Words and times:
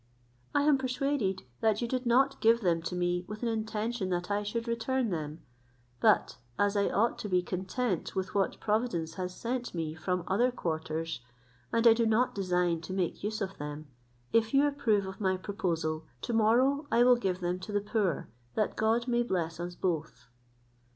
I 0.55 0.63
am 0.63 0.79
persuaded 0.79 1.43
that 1.59 1.79
you 1.79 1.87
did 1.87 2.07
not 2.07 2.41
give 2.41 2.61
them 2.61 2.81
to 2.81 2.95
me 2.95 3.23
with 3.27 3.43
an 3.43 3.49
intention 3.49 4.09
that 4.09 4.31
I 4.31 4.41
should 4.41 4.67
return 4.67 5.11
them; 5.11 5.41
but 5.99 6.37
as 6.57 6.75
I 6.75 6.89
ought 6.89 7.19
to 7.19 7.29
be 7.29 7.43
content 7.43 8.15
with 8.15 8.33
what 8.33 8.59
Providence 8.59 9.13
has 9.13 9.35
sent 9.35 9.75
me 9.75 9.93
from 9.93 10.23
other 10.25 10.49
quarters, 10.49 11.21
and 11.71 11.85
I 11.85 11.93
do 11.93 12.07
not 12.07 12.33
design 12.33 12.81
to 12.81 12.93
make 12.93 13.23
use 13.23 13.41
of 13.41 13.59
them; 13.59 13.89
if 14.33 14.55
you 14.55 14.65
approve 14.65 15.05
of 15.05 15.21
my 15.21 15.37
proposal, 15.37 16.05
to 16.23 16.33
morrow 16.33 16.87
I 16.91 17.03
will 17.03 17.15
give 17.17 17.39
them 17.39 17.59
to 17.59 17.71
the 17.71 17.79
poor, 17.79 18.27
that 18.55 18.75
God 18.75 19.07
may 19.07 19.21
bless 19.21 19.59
us 19.59 19.75
both." 19.75 20.29